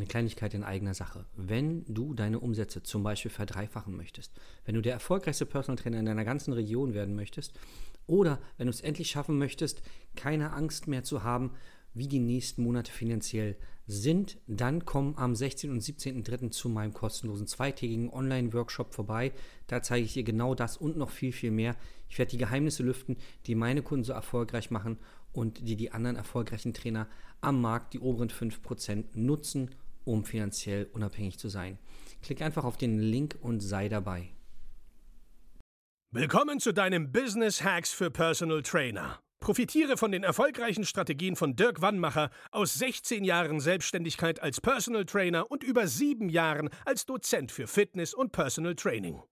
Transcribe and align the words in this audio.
eine 0.00 0.08
Kleinigkeit 0.08 0.54
in 0.54 0.64
eigener 0.64 0.94
Sache. 0.94 1.26
Wenn 1.36 1.84
du 1.86 2.14
deine 2.14 2.40
Umsätze 2.40 2.82
zum 2.82 3.02
Beispiel 3.02 3.30
verdreifachen 3.30 3.96
möchtest, 3.96 4.32
wenn 4.64 4.74
du 4.74 4.80
der 4.80 4.94
erfolgreichste 4.94 5.46
Personal 5.46 5.80
Trainer 5.80 6.00
in 6.00 6.06
deiner 6.06 6.24
ganzen 6.24 6.52
Region 6.52 6.94
werden 6.94 7.14
möchtest 7.14 7.58
oder 8.06 8.40
wenn 8.56 8.66
du 8.66 8.70
es 8.70 8.80
endlich 8.80 9.10
schaffen 9.10 9.38
möchtest, 9.38 9.82
keine 10.16 10.52
Angst 10.52 10.88
mehr 10.88 11.04
zu 11.04 11.22
haben, 11.22 11.52
wie 11.92 12.08
die 12.08 12.20
nächsten 12.20 12.62
Monate 12.62 12.90
finanziell 12.90 13.56
sind, 13.86 14.38
dann 14.46 14.84
komm 14.84 15.16
am 15.16 15.34
16. 15.34 15.70
und 15.70 15.82
17.03. 15.82 16.50
zu 16.50 16.68
meinem 16.68 16.94
kostenlosen 16.94 17.48
zweitägigen 17.48 18.08
Online-Workshop 18.10 18.94
vorbei. 18.94 19.32
Da 19.66 19.82
zeige 19.82 20.06
ich 20.06 20.12
dir 20.12 20.22
genau 20.22 20.54
das 20.54 20.76
und 20.76 20.96
noch 20.96 21.10
viel, 21.10 21.32
viel 21.32 21.50
mehr. 21.50 21.76
Ich 22.08 22.18
werde 22.18 22.30
die 22.30 22.38
Geheimnisse 22.38 22.84
lüften, 22.84 23.16
die 23.46 23.56
meine 23.56 23.82
Kunden 23.82 24.04
so 24.04 24.12
erfolgreich 24.12 24.70
machen 24.70 24.98
und 25.32 25.66
die 25.66 25.76
die 25.76 25.90
anderen 25.92 26.16
erfolgreichen 26.16 26.72
Trainer 26.72 27.08
am 27.40 27.60
Markt, 27.60 27.94
die 27.94 28.00
oberen 28.00 28.28
5%, 28.28 29.04
nutzen, 29.14 29.70
um 30.10 30.24
finanziell 30.24 30.88
unabhängig 30.92 31.38
zu 31.38 31.48
sein. 31.48 31.78
Klick 32.22 32.42
einfach 32.42 32.64
auf 32.64 32.76
den 32.76 32.98
Link 32.98 33.38
und 33.40 33.60
sei 33.60 33.88
dabei. 33.88 34.34
Willkommen 36.12 36.58
zu 36.58 36.72
deinem 36.72 37.12
Business 37.12 37.62
Hacks 37.62 37.92
für 37.92 38.10
Personal 38.10 38.62
Trainer. 38.62 39.20
Profitiere 39.38 39.96
von 39.96 40.12
den 40.12 40.22
erfolgreichen 40.22 40.84
Strategien 40.84 41.36
von 41.36 41.56
Dirk 41.56 41.80
Wannmacher 41.80 42.30
aus 42.50 42.74
16 42.74 43.24
Jahren 43.24 43.60
Selbstständigkeit 43.60 44.42
als 44.42 44.60
Personal 44.60 45.06
Trainer 45.06 45.50
und 45.50 45.62
über 45.62 45.86
sieben 45.86 46.28
Jahren 46.28 46.68
als 46.84 47.06
Dozent 47.06 47.52
für 47.52 47.66
Fitness 47.66 48.12
und 48.12 48.32
Personal 48.32 48.74
Training. 48.74 49.22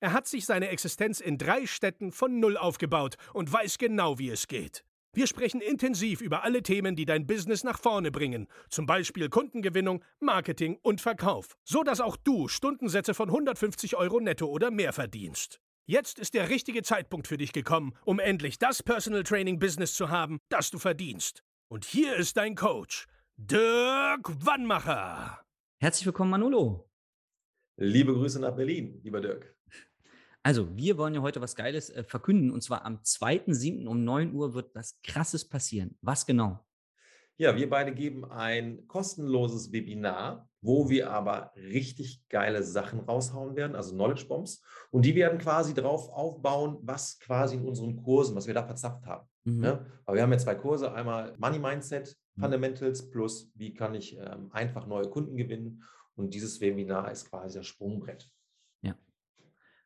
Er 0.00 0.12
hat 0.12 0.26
sich 0.26 0.44
seine 0.44 0.68
Existenz 0.68 1.20
in 1.20 1.38
drei 1.38 1.66
Städten 1.66 2.10
von 2.10 2.40
Null 2.40 2.56
aufgebaut 2.56 3.16
und 3.32 3.52
weiß 3.52 3.78
genau, 3.78 4.18
wie 4.18 4.30
es 4.30 4.48
geht. 4.48 4.84
Wir 5.14 5.28
sprechen 5.28 5.60
intensiv 5.60 6.20
über 6.20 6.42
alle 6.42 6.60
Themen, 6.60 6.96
die 6.96 7.04
dein 7.04 7.24
Business 7.24 7.62
nach 7.62 7.78
vorne 7.78 8.10
bringen, 8.10 8.48
zum 8.68 8.84
Beispiel 8.84 9.28
Kundengewinnung, 9.28 10.02
Marketing 10.18 10.76
und 10.82 11.00
Verkauf, 11.00 11.56
so 11.62 11.84
dass 11.84 12.00
auch 12.00 12.16
du 12.16 12.48
Stundensätze 12.48 13.14
von 13.14 13.28
150 13.28 13.94
Euro 13.94 14.18
netto 14.18 14.46
oder 14.46 14.72
mehr 14.72 14.92
verdienst. 14.92 15.60
Jetzt 15.86 16.18
ist 16.18 16.34
der 16.34 16.48
richtige 16.48 16.82
Zeitpunkt 16.82 17.28
für 17.28 17.36
dich 17.36 17.52
gekommen, 17.52 17.94
um 18.04 18.18
endlich 18.18 18.58
das 18.58 18.82
Personal 18.82 19.22
Training 19.22 19.60
Business 19.60 19.94
zu 19.94 20.10
haben, 20.10 20.40
das 20.48 20.72
du 20.72 20.80
verdienst. 20.80 21.44
Und 21.68 21.84
hier 21.84 22.16
ist 22.16 22.36
dein 22.36 22.56
Coach, 22.56 23.06
Dirk 23.36 24.44
Wannmacher. 24.44 25.44
Herzlich 25.78 26.06
willkommen, 26.06 26.30
Manolo. 26.30 26.90
Liebe 27.76 28.14
Grüße 28.14 28.40
nach 28.40 28.56
Berlin, 28.56 29.00
lieber 29.04 29.20
Dirk. 29.20 29.54
Also, 30.44 30.76
wir 30.76 30.98
wollen 30.98 31.14
ja 31.14 31.22
heute 31.22 31.40
was 31.40 31.56
Geiles 31.56 31.88
äh, 31.88 32.04
verkünden. 32.04 32.50
Und 32.50 32.62
zwar 32.62 32.84
am 32.84 32.98
2.7. 32.98 33.86
um 33.86 34.04
9 34.04 34.34
Uhr 34.34 34.52
wird 34.52 34.74
was 34.74 35.00
Krasses 35.02 35.48
passieren. 35.48 35.96
Was 36.02 36.26
genau? 36.26 36.62
Ja, 37.38 37.56
wir 37.56 37.68
beide 37.68 37.94
geben 37.94 38.26
ein 38.26 38.86
kostenloses 38.86 39.72
Webinar, 39.72 40.48
wo 40.60 40.90
wir 40.90 41.10
aber 41.10 41.50
richtig 41.56 42.28
geile 42.28 42.62
Sachen 42.62 43.00
raushauen 43.00 43.56
werden, 43.56 43.74
also 43.74 43.92
Knowledge 43.94 44.26
Bombs. 44.28 44.62
Und 44.90 45.06
die 45.06 45.14
werden 45.14 45.38
quasi 45.38 45.72
darauf 45.72 46.10
aufbauen, 46.10 46.78
was 46.82 47.18
quasi 47.18 47.56
in 47.56 47.66
unseren 47.66 47.96
Kursen, 47.96 48.36
was 48.36 48.46
wir 48.46 48.54
da 48.54 48.64
verzapft 48.64 49.06
haben. 49.06 49.26
Mhm. 49.46 49.60
Ne? 49.60 49.86
aber 50.06 50.16
wir 50.16 50.22
haben 50.22 50.32
ja 50.32 50.38
zwei 50.38 50.54
Kurse, 50.54 50.92
einmal 50.92 51.34
Money 51.38 51.58
Mindset, 51.58 52.16
mhm. 52.34 52.42
Fundamentals 52.42 53.10
plus 53.10 53.50
wie 53.54 53.74
kann 53.74 53.94
ich 53.94 54.16
ähm, 54.16 54.48
einfach 54.52 54.86
neue 54.86 55.08
Kunden 55.08 55.36
gewinnen. 55.36 55.82
Und 56.16 56.34
dieses 56.34 56.60
Webinar 56.60 57.10
ist 57.10 57.30
quasi 57.30 57.58
das 57.58 57.66
Sprungbrett. 57.66 58.30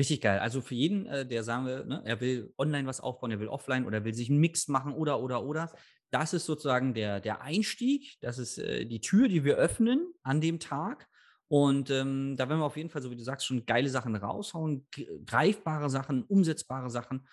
Richtig 0.00 0.22
geil. 0.22 0.38
Also 0.38 0.62
für 0.62 0.74
jeden, 0.74 1.04
äh, 1.04 1.26
der 1.26 1.44
sagen 1.44 1.66
will, 1.66 1.84
ne, 1.84 2.00
er 2.06 2.22
will 2.22 2.54
online 2.56 2.88
was 2.88 3.02
aufbauen, 3.02 3.32
er 3.32 3.38
will 3.38 3.48
offline 3.48 3.84
oder 3.84 4.02
will 4.02 4.14
sich 4.14 4.30
einen 4.30 4.40
Mix 4.40 4.66
machen 4.66 4.94
oder, 4.94 5.20
oder, 5.20 5.44
oder. 5.44 5.70
Das 6.10 6.32
ist 6.32 6.46
sozusagen 6.46 6.94
der, 6.94 7.20
der 7.20 7.42
Einstieg. 7.42 8.16
Das 8.22 8.38
ist 8.38 8.56
äh, 8.56 8.86
die 8.86 9.02
Tür, 9.02 9.28
die 9.28 9.44
wir 9.44 9.56
öffnen 9.56 10.10
an 10.22 10.40
dem 10.40 10.58
Tag. 10.58 11.06
Und 11.48 11.90
ähm, 11.90 12.34
da 12.38 12.48
werden 12.48 12.60
wir 12.60 12.64
auf 12.64 12.78
jeden 12.78 12.88
Fall, 12.88 13.02
so 13.02 13.10
wie 13.10 13.16
du 13.16 13.22
sagst, 13.22 13.44
schon 13.44 13.66
geile 13.66 13.90
Sachen 13.90 14.16
raushauen, 14.16 14.86
greifbare 15.26 15.90
Sachen, 15.90 16.22
umsetzbare 16.22 16.88
Sachen. 16.88 17.28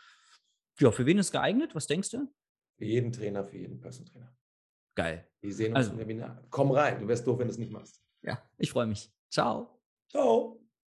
Ja, 0.78 0.92
für 0.92 1.06
wen 1.06 1.20
ist 1.20 1.32
geeignet? 1.32 1.74
Was 1.74 1.88
denkst 1.88 2.10
du? 2.10 2.30
Für 2.78 2.86
jeden 2.86 3.14
Trainer, 3.14 3.46
für 3.46 3.58
jeden 3.58 3.80
Personal 3.80 4.12
Trainer. 4.12 4.38
Geil. 4.94 5.26
Wir 5.40 5.54
sehen 5.54 5.70
uns 5.70 5.78
also, 5.78 5.92
im 5.94 6.00
Webinar. 6.00 6.44
Komm 6.50 6.72
rein, 6.72 7.00
du 7.00 7.08
wärst 7.08 7.26
doof, 7.26 7.40
wenn 7.40 7.48
du 7.48 7.54
es 7.54 7.60
nicht 7.60 7.72
machst. 7.72 8.04
Ja, 8.24 8.44
ich 8.58 8.72
freue 8.72 8.88
mich. 8.88 9.10
Ciao. 9.30 9.80
Ciao. 10.10 10.67